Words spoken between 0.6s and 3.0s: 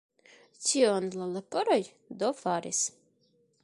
Tion la leporoj do faris.